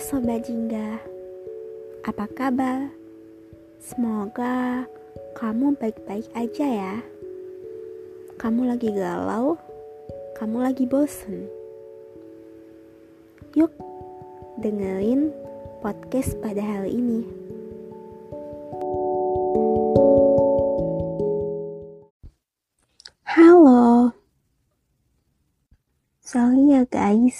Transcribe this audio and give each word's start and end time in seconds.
Sobat 0.00 0.48
Jingga, 0.48 0.96
apa 2.08 2.24
kabar? 2.32 2.88
Semoga 3.76 4.88
kamu 5.36 5.76
baik-baik 5.76 6.24
aja 6.32 6.64
ya. 6.64 6.94
Kamu 8.40 8.64
lagi 8.64 8.96
galau, 8.96 9.60
kamu 10.40 10.64
lagi 10.64 10.88
bosen. 10.88 11.44
Yuk, 13.52 13.76
dengerin 14.64 15.36
podcast 15.84 16.32
pada 16.40 16.64
hari 16.64 16.96
ini. 16.96 17.39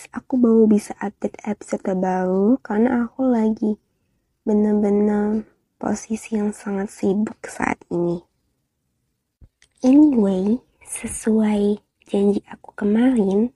Aku 0.09 0.41
baru 0.41 0.65
bisa 0.65 0.97
update 1.05 1.37
episode 1.45 1.85
terbaru 1.85 2.57
karena 2.65 3.05
aku 3.05 3.29
lagi 3.29 3.77
bener-bener 4.49 5.45
posisi 5.81 6.37
yang 6.37 6.53
sangat 6.53 6.89
sibuk 6.89 7.41
saat 7.45 7.81
ini. 7.93 8.25
Anyway, 9.81 10.61
sesuai 10.85 11.81
janji 12.05 12.45
aku 12.53 12.77
kemarin, 12.77 13.49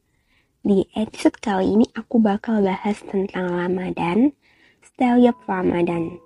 di 0.64 0.88
episode 0.96 1.36
kali 1.36 1.76
ini 1.76 1.86
aku 1.92 2.16
bakal 2.16 2.64
bahas 2.64 2.96
tentang 3.04 3.52
Ramadan, 3.52 4.32
setiap 4.80 5.36
Ramadan. 5.44 6.16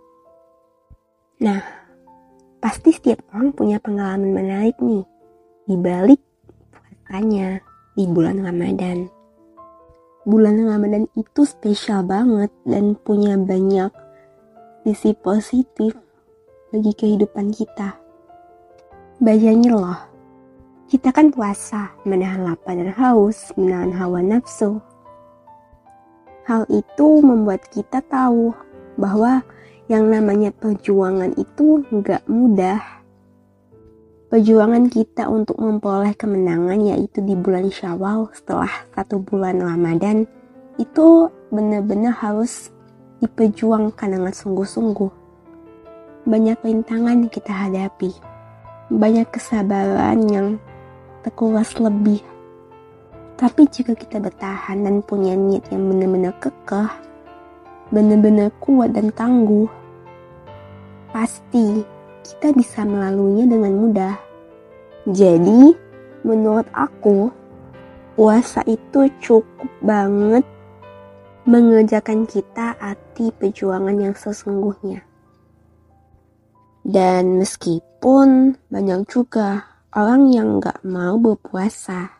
Nah, 1.42 1.62
pasti 2.62 2.94
setiap 2.94 3.26
orang 3.34 3.50
punya 3.50 3.82
pengalaman 3.82 4.30
menarik 4.30 4.78
nih, 4.78 5.02
di 5.66 5.74
balik 5.74 6.22
puasanya 6.70 7.58
di 7.98 8.06
bulan 8.06 8.38
Ramadan. 8.46 9.17
Bulan 10.28 10.60
Ramadan 10.60 11.08
itu 11.16 11.48
spesial 11.48 12.04
banget 12.04 12.52
dan 12.68 12.92
punya 13.00 13.40
banyak 13.40 13.88
sisi 14.84 15.16
positif 15.16 15.96
bagi 16.68 16.92
kehidupan 16.92 17.48
kita. 17.48 17.96
Bayangin 19.24 19.72
loh, 19.72 19.96
kita 20.92 21.16
kan 21.16 21.32
puasa, 21.32 21.96
menahan 22.04 22.44
lapar 22.44 22.76
dan 22.76 22.92
haus, 22.92 23.56
menahan 23.56 23.88
hawa 23.88 24.20
nafsu. 24.20 24.76
Hal 26.44 26.68
itu 26.68 27.08
membuat 27.24 27.64
kita 27.72 28.04
tahu 28.04 28.52
bahwa 29.00 29.40
yang 29.88 30.12
namanya 30.12 30.52
perjuangan 30.52 31.32
itu 31.40 31.80
nggak 31.88 32.28
mudah 32.28 32.76
Perjuangan 34.28 34.92
kita 34.92 35.24
untuk 35.32 35.56
memperoleh 35.56 36.12
kemenangan 36.12 36.76
yaitu 36.84 37.24
di 37.24 37.32
bulan 37.32 37.72
Syawal 37.72 38.28
setelah 38.36 38.68
satu 38.92 39.24
bulan 39.24 39.56
Ramadan 39.56 40.28
itu 40.76 41.32
benar-benar 41.48 42.12
harus 42.12 42.68
diperjuangkan 43.24 44.20
dengan 44.20 44.28
sungguh-sungguh. 44.28 45.08
Banyak 46.28 46.60
rintangan 46.60 47.24
yang 47.24 47.32
kita 47.32 47.56
hadapi, 47.56 48.12
banyak 48.92 49.32
kesabaran 49.32 50.20
yang 50.28 50.48
terkuras 51.24 51.72
lebih. 51.80 52.20
Tapi 53.40 53.64
jika 53.64 53.96
kita 53.96 54.20
bertahan 54.20 54.84
dan 54.84 55.00
punya 55.00 55.32
niat 55.40 55.72
yang 55.72 55.88
benar-benar 55.88 56.36
kekeh, 56.36 56.92
benar-benar 57.88 58.52
kuat 58.60 58.92
dan 58.92 59.08
tangguh, 59.08 59.72
pasti 61.16 61.96
kita 62.28 62.52
bisa 62.52 62.84
melaluinya 62.84 63.48
dengan 63.48 63.72
mudah. 63.72 64.16
Jadi, 65.08 65.72
menurut 66.20 66.68
aku, 66.76 67.32
puasa 68.12 68.60
itu 68.68 69.08
cukup 69.24 69.70
banget 69.80 70.44
mengerjakan 71.48 72.28
kita 72.28 72.76
arti 72.76 73.32
perjuangan 73.32 73.96
yang 73.96 74.12
sesungguhnya. 74.12 75.00
Dan 76.84 77.40
meskipun 77.40 78.60
banyak 78.68 79.08
juga 79.08 79.64
orang 79.96 80.28
yang 80.28 80.60
gak 80.60 80.84
mau 80.84 81.16
berpuasa, 81.16 82.12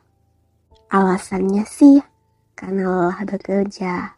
alasannya 0.88 1.69
sih 1.69 2.00
karena 2.56 2.88
lelah 2.88 3.20
bekerja, 3.28 4.16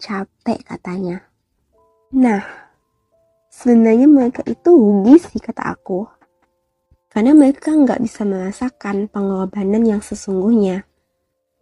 capek 0.00 0.64
katanya. 0.64 1.20
Nah, 2.16 2.69
sebenarnya 3.60 4.08
mereka 4.08 4.40
itu 4.48 4.72
rugi 4.72 5.20
sih 5.20 5.36
kata 5.36 5.76
aku. 5.76 6.08
Karena 7.12 7.36
mereka 7.36 7.76
nggak 7.76 8.00
bisa 8.00 8.24
merasakan 8.24 9.12
pengorbanan 9.12 9.84
yang 9.84 10.00
sesungguhnya. 10.00 10.88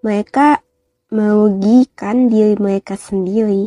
Mereka 0.07 0.63
merugikan 1.11 2.31
diri 2.31 2.55
mereka 2.55 2.95
sendiri. 2.95 3.67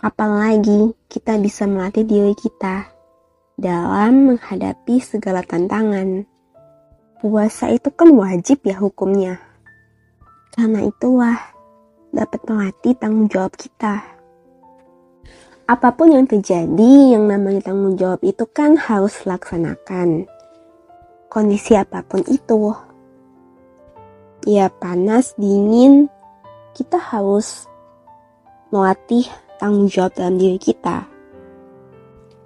Apalagi 0.00 0.96
kita 1.10 1.36
bisa 1.36 1.68
melatih 1.68 2.08
diri 2.08 2.32
kita 2.32 2.88
dalam 3.58 4.32
menghadapi 4.32 4.96
segala 5.02 5.44
tantangan. 5.44 6.24
Puasa 7.18 7.68
itu 7.74 7.90
kan 7.92 8.14
wajib 8.14 8.62
ya 8.64 8.78
hukumnya. 8.78 9.42
Karena 10.54 10.86
itulah 10.86 11.36
dapat 12.14 12.40
melatih 12.46 12.94
tanggung 12.94 13.26
jawab 13.26 13.52
kita 13.58 14.17
apa 15.68 15.92
pun 15.92 16.08
yang 16.08 16.24
terjadi, 16.24 17.12
yang 17.12 17.28
namanya 17.28 17.68
tanggung 17.68 18.00
jawab 18.00 18.24
itu 18.24 18.48
kan 18.48 18.80
harus 18.80 19.28
laksanakan. 19.28 20.24
Kondisi 21.28 21.76
apa 21.76 22.00
pun 22.00 22.24
itu. 22.24 22.72
Ya 24.48 24.72
panas, 24.72 25.36
dingin, 25.36 26.08
kita 26.72 26.96
harus 26.96 27.68
melatih 28.72 29.28
tanggung 29.60 29.92
jawab 29.92 30.16
dalam 30.16 30.40
diri 30.40 30.56
kita. 30.56 31.04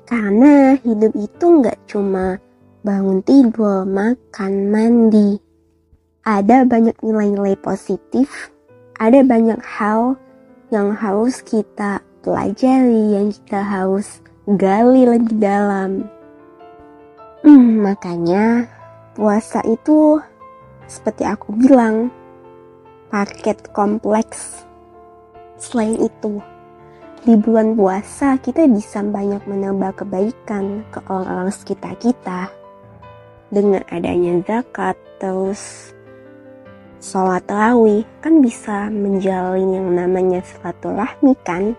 Karena 0.03 0.75
hidup 0.83 1.15
itu 1.15 1.47
nggak 1.47 1.79
cuma 1.87 2.43
bangun 2.83 3.23
tidur, 3.23 3.87
makan, 3.87 4.67
mandi. 4.67 5.39
Ada 6.27 6.67
banyak 6.67 6.99
nilai-nilai 7.07 7.55
positif, 7.63 8.51
ada 8.99 9.23
banyak 9.23 9.63
hal 9.63 10.19
yang 10.75 10.91
harus 10.91 11.39
kita 11.47 12.03
pelajari, 12.23 13.19
yang 13.19 13.35
kita 13.35 13.61
harus 13.61 14.23
gali 14.47 15.05
lebih 15.05 15.37
dalam. 15.43 16.07
Hmm, 17.43 17.83
makanya 17.83 18.71
puasa 19.19 19.61
itu 19.67 20.23
seperti 20.87 21.27
aku 21.27 21.51
bilang, 21.59 22.09
paket 23.11 23.59
kompleks. 23.75 24.63
Selain 25.59 25.99
itu, 25.99 26.39
di 27.23 27.35
bulan 27.39 27.75
puasa 27.75 28.39
kita 28.39 28.67
bisa 28.71 29.03
banyak 29.03 29.43
menambah 29.47 30.03
kebaikan 30.03 30.87
ke 30.95 30.99
orang-orang 31.11 31.55
sekitar 31.55 31.95
kita. 31.99 32.51
Dengan 33.53 33.85
adanya 33.93 34.41
zakat, 34.49 34.97
terus 35.21 35.93
sholat 37.03 37.43
tarawih 37.51 38.07
kan 38.23 38.39
bisa 38.39 38.87
menjalin 38.87 39.75
yang 39.75 39.89
namanya 39.91 40.41
silaturahmi 40.47 41.35
kan 41.43 41.75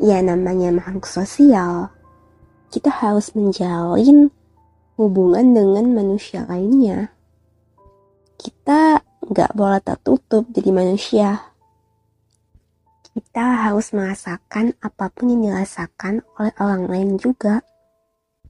ya 0.00 0.24
namanya 0.24 0.72
makhluk 0.72 1.04
sosial, 1.04 1.92
kita 2.72 2.88
harus 2.88 3.36
menjalin 3.36 4.32
hubungan 4.96 5.52
dengan 5.52 5.92
manusia 5.92 6.48
lainnya. 6.48 7.12
Kita 8.40 9.04
nggak 9.28 9.52
boleh 9.52 9.80
tertutup 9.84 10.48
jadi 10.48 10.72
manusia. 10.72 11.28
Kita 13.12 13.68
harus 13.68 13.92
merasakan 13.92 14.72
apa 14.80 15.12
pun 15.12 15.36
yang 15.36 15.52
dirasakan 15.52 16.24
oleh 16.40 16.54
orang 16.56 16.88
lain 16.88 17.10
juga. 17.20 17.60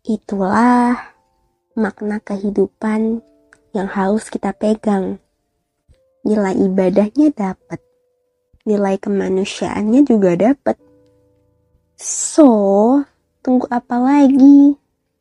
Itulah 0.06 0.94
makna 1.75 2.22
kehidupan 2.22 3.27
yang 3.75 3.88
harus 3.91 4.31
kita 4.31 4.55
pegang. 4.55 5.19
Nilai 6.23 6.55
ibadahnya 6.61 7.32
dapat, 7.32 7.81
nilai 8.69 9.00
kemanusiaannya 9.00 10.05
juga 10.05 10.37
dapat 10.37 10.76
So, 12.00 12.49
tunggu 13.44 13.69
apa 13.69 14.00
lagi? 14.00 14.73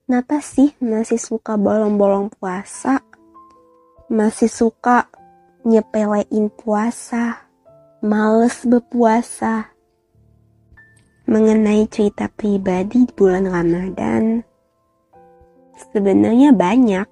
Kenapa 0.08 0.40
sih 0.40 0.72
masih 0.80 1.20
suka 1.20 1.60
bolong-bolong 1.60 2.32
puasa? 2.32 3.04
Masih 4.08 4.48
suka 4.48 5.12
nyepelein 5.68 6.48
puasa? 6.48 7.52
Males 8.00 8.64
berpuasa? 8.64 9.76
Mengenai 11.28 11.84
cerita 11.92 12.32
pribadi 12.32 13.04
di 13.04 13.12
bulan 13.12 13.52
Ramadan, 13.52 14.40
sebenarnya 15.92 16.56
banyak. 16.56 17.08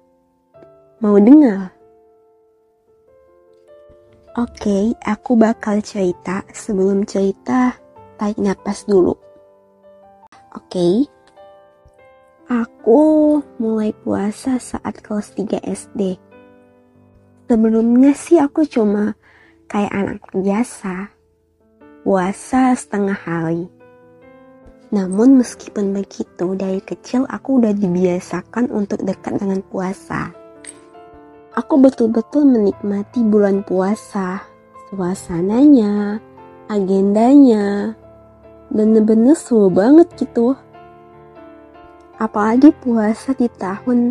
Mau 1.04 1.20
dengar? 1.20 1.76
Oke, 4.32 4.96
aku 5.04 5.36
bakal 5.36 5.84
cerita. 5.84 6.40
Sebelum 6.56 7.04
cerita, 7.04 7.76
tarik 8.16 8.40
napas 8.40 8.88
dulu. 8.88 9.27
Oke. 10.58 10.74
Okay. 10.74 10.94
Aku 12.50 13.38
mulai 13.62 13.94
puasa 13.94 14.58
saat 14.58 14.98
kelas 14.98 15.30
3 15.38 15.62
SD. 15.62 16.18
Sebelumnya 17.46 18.10
sih 18.10 18.42
aku 18.42 18.66
cuma 18.66 19.14
kayak 19.70 19.94
anak 19.94 20.20
biasa. 20.34 21.14
puasa 22.02 22.72
setengah 22.72 23.20
hari. 23.20 23.68
Namun 24.88 25.44
meskipun 25.44 25.92
begitu, 25.92 26.56
dari 26.56 26.80
kecil 26.80 27.28
aku 27.28 27.60
udah 27.60 27.76
dibiasakan 27.76 28.72
untuk 28.72 29.04
dekat 29.04 29.36
dengan 29.36 29.60
puasa. 29.60 30.32
Aku 31.52 31.76
betul-betul 31.76 32.48
menikmati 32.48 33.20
bulan 33.20 33.60
puasa, 33.60 34.40
suasananya, 34.88 36.16
agendanya, 36.72 37.92
bener-bener 38.68 39.36
seru 39.36 39.72
banget 39.72 40.08
gitu. 40.16 40.56
Apalagi 42.18 42.74
puasa 42.82 43.32
di 43.32 43.46
tahun 43.46 44.10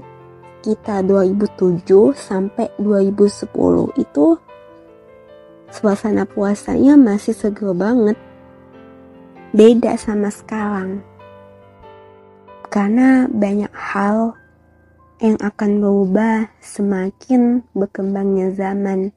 kita 0.63 1.06
2007 1.06 1.83
sampai 2.15 2.71
2010 2.80 3.51
itu 4.00 4.27
suasana 5.71 6.24
puasanya 6.24 6.95
masih 6.95 7.36
seger 7.36 7.75
banget. 7.75 8.18
Beda 9.51 9.95
sama 10.00 10.31
sekarang. 10.31 11.03
Karena 12.68 13.25
banyak 13.31 13.71
hal 13.71 14.36
yang 15.18 15.38
akan 15.42 15.81
berubah 15.81 16.51
semakin 16.62 17.65
berkembangnya 17.74 18.53
zaman. 18.53 19.10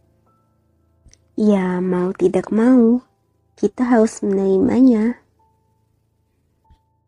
Ya 1.36 1.80
mau 1.80 2.12
tidak 2.16 2.48
mau, 2.48 3.04
kita 3.60 3.84
harus 3.84 4.24
menerimanya. 4.24 5.19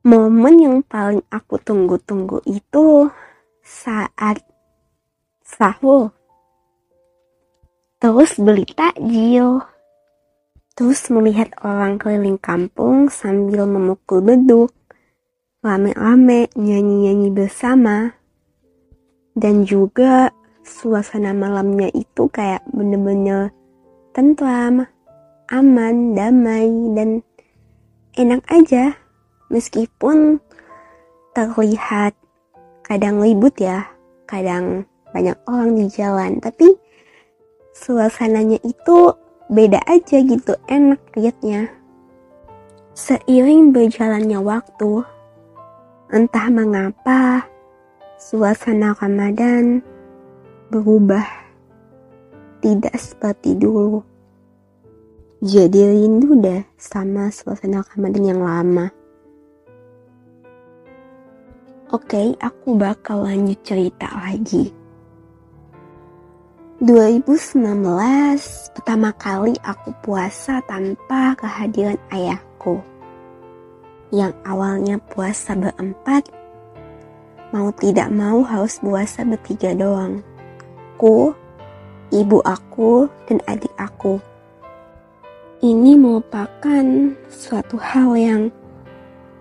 Momen 0.03 0.59
yang 0.59 0.79
paling 0.83 1.23
aku 1.31 1.63
tunggu-tunggu 1.63 2.43
itu 2.43 3.07
saat 3.63 4.43
sahur. 5.47 6.11
Terus 8.03 8.35
beli 8.35 8.67
takjil. 8.67 9.63
Terus 10.75 11.07
melihat 11.07 11.55
orang 11.63 12.03
keliling 12.03 12.35
kampung 12.35 13.15
sambil 13.15 13.63
memukul 13.63 14.27
beduk. 14.27 14.75
Rame-rame 15.63 16.51
nyanyi-nyanyi 16.59 17.31
bersama. 17.31 18.19
Dan 19.39 19.63
juga 19.63 20.35
suasana 20.67 21.31
malamnya 21.31 21.87
itu 21.95 22.27
kayak 22.27 22.67
bener-bener 22.75 23.55
tentram, 24.11 24.83
aman, 25.47 26.19
damai, 26.19 26.91
dan 26.99 27.23
enak 28.19 28.43
aja 28.51 28.99
meskipun 29.53 30.41
terlihat 31.37 32.17
kadang 32.83 33.21
ribut 33.21 33.53
ya, 33.61 33.85
kadang 34.25 34.89
banyak 35.13 35.37
orang 35.45 35.77
di 35.77 35.87
jalan, 35.93 36.41
tapi 36.41 36.73
suasananya 37.77 38.57
itu 38.65 39.13
beda 39.53 39.85
aja 39.85 40.25
gitu, 40.25 40.57
enak 40.67 41.01
liatnya. 41.13 41.69
Seiring 42.97 43.73
berjalannya 43.73 44.41
waktu, 44.41 45.05
entah 46.13 46.49
mengapa 46.49 47.45
suasana 48.17 48.97
Ramadan 48.97 49.81
berubah, 50.73 51.25
tidak 52.65 52.97
seperti 52.97 53.57
dulu. 53.57 54.05
Jadi 55.43 55.81
rindu 55.91 56.39
deh 56.39 56.63
sama 56.79 57.33
suasana 57.35 57.83
Ramadan 57.83 58.25
yang 58.25 58.41
lama. 58.47 59.02
Oke, 61.93 62.33
aku 62.41 62.73
bakal 62.81 63.29
lanjut 63.29 63.61
cerita 63.69 64.09
lagi. 64.17 64.73
2019 66.81 67.53
pertama 68.73 69.13
kali 69.13 69.53
aku 69.61 69.93
puasa 70.01 70.65
tanpa 70.65 71.37
kehadiran 71.37 72.01
ayahku. 72.09 72.81
Yang 74.09 74.33
awalnya 74.41 74.97
puasa 75.05 75.53
berempat, 75.53 76.33
mau 77.53 77.69
tidak 77.77 78.09
mau 78.09 78.41
harus 78.41 78.81
puasa 78.81 79.29
bertiga 79.29 79.77
doang. 79.77 80.25
Aku, 80.97 81.37
ibu 82.09 82.41
aku, 82.41 83.05
dan 83.29 83.37
adik 83.45 83.77
aku. 83.77 84.17
Ini 85.61 86.01
merupakan 86.01 87.13
suatu 87.29 87.77
hal 87.77 88.17
yang 88.17 88.43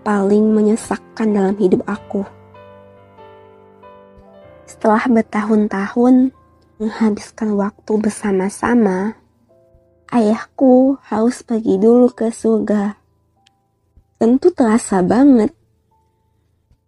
paling 0.04 0.52
menyesakkan 0.52 1.32
dalam 1.32 1.56
hidup 1.56 1.80
aku 1.88 2.41
setelah 4.82 5.06
bertahun-tahun 5.06 6.34
menghabiskan 6.82 7.54
waktu 7.54 8.02
bersama-sama, 8.02 9.14
ayahku 10.10 10.98
harus 11.06 11.46
pergi 11.46 11.78
dulu 11.78 12.10
ke 12.10 12.34
surga. 12.34 12.98
Tentu 14.18 14.50
terasa 14.50 14.98
banget. 15.06 15.54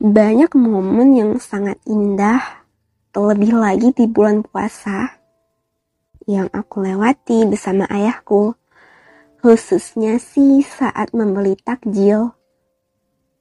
Banyak 0.02 0.58
momen 0.58 1.14
yang 1.14 1.32
sangat 1.38 1.78
indah, 1.86 2.66
terlebih 3.14 3.54
lagi 3.54 3.94
di 3.94 4.10
bulan 4.10 4.42
puasa, 4.42 5.14
yang 6.26 6.50
aku 6.50 6.82
lewati 6.82 7.46
bersama 7.46 7.86
ayahku, 7.94 8.58
khususnya 9.38 10.18
sih 10.18 10.66
saat 10.66 11.14
membeli 11.14 11.54
takjil. 11.62 12.34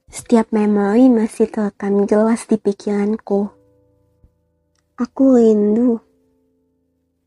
Setiap 0.06 0.54
memori 0.54 1.10
masih 1.10 1.50
terekam 1.50 2.06
jelas 2.06 2.46
di 2.46 2.54
pikiranku. 2.54 3.63
Aku 4.94 5.34
rindu. 5.34 5.98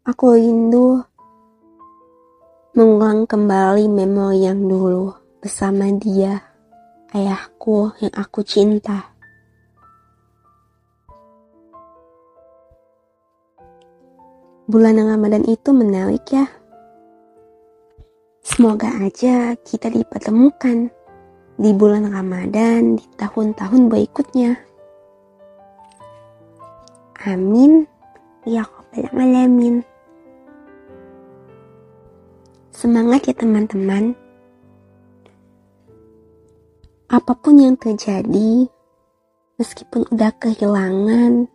Aku 0.08 0.40
rindu 0.40 1.04
mengulang 2.72 3.28
kembali 3.28 3.92
memori 3.92 4.48
yang 4.48 4.72
dulu 4.72 5.12
bersama 5.44 5.92
dia, 6.00 6.48
ayahku 7.12 7.92
yang 8.00 8.16
aku 8.16 8.40
cinta. 8.48 9.12
Bulan 14.72 15.04
Ramadan 15.04 15.44
itu 15.44 15.76
menarik 15.76 16.24
ya. 16.32 16.48
Semoga 18.48 18.96
aja 19.04 19.60
kita 19.60 19.92
dipertemukan 19.92 20.88
di 21.60 21.76
bulan 21.76 22.16
Ramadan 22.16 22.96
di 22.96 23.04
tahun-tahun 23.20 23.92
berikutnya. 23.92 24.67
Amin. 27.26 27.90
Ya 28.46 28.62
Rabbal 28.62 29.10
Alamin. 29.18 29.82
Semangat 32.70 33.26
ya 33.26 33.34
teman-teman. 33.34 34.14
Apa 37.10 37.34
pun 37.34 37.58
yang 37.58 37.74
terjadi, 37.80 38.70
meskipun 39.58 40.06
udah 40.14 40.30
kehilangan, 40.38 41.50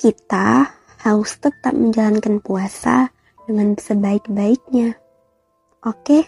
kita 0.00 0.72
harus 1.06 1.38
tetap 1.38 1.70
menjalankan 1.70 2.42
puasa 2.42 3.14
dengan 3.46 3.78
sebaik-baiknya. 3.78 4.98
Oke? 5.86 6.26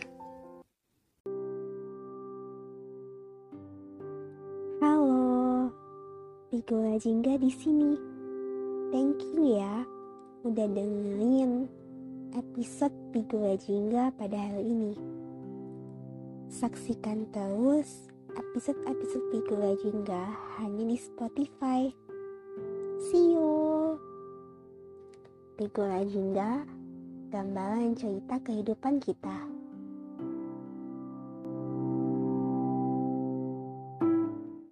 Pigola 6.69 7.01
Jingga 7.01 7.41
di 7.41 7.49
sini. 7.49 7.97
Thank 8.93 9.25
you 9.33 9.57
ya 9.57 9.89
udah 10.45 10.69
dengerin 10.69 11.65
episode 12.37 12.93
Pigola 13.09 13.57
Jingga 13.57 14.13
pada 14.13 14.37
hari 14.37 14.69
ini. 14.69 14.93
Saksikan 16.53 17.25
terus 17.33 18.13
episode-episode 18.37 19.25
Pigola 19.33 19.81
Jingga 19.81 20.29
hanya 20.61 20.93
di 20.93 21.01
Spotify. 21.01 21.89
See 23.09 23.33
you. 23.33 23.97
Pigola 25.57 26.05
Jingga, 26.05 26.69
gambaran 27.33 27.97
cerita 27.97 28.45
kehidupan 28.45 29.01
kita. 29.01 29.58